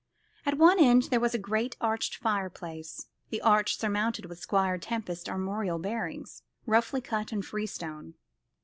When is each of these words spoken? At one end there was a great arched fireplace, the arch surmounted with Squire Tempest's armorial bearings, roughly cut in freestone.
At 0.47 0.57
one 0.57 0.79
end 0.79 1.03
there 1.11 1.19
was 1.19 1.35
a 1.35 1.37
great 1.37 1.77
arched 1.79 2.15
fireplace, 2.15 3.05
the 3.29 3.39
arch 3.41 3.77
surmounted 3.77 4.25
with 4.25 4.39
Squire 4.39 4.79
Tempest's 4.79 5.29
armorial 5.29 5.77
bearings, 5.77 6.41
roughly 6.65 7.01
cut 7.01 7.31
in 7.31 7.43
freestone. 7.43 8.15